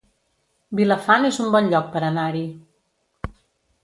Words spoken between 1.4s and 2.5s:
un bon lloc per anar-hi